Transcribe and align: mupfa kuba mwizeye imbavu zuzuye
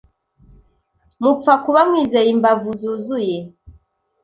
mupfa 1.21 1.53
kuba 1.63 1.79
mwizeye 1.89 2.29
imbavu 2.35 2.69
zuzuye 2.79 3.37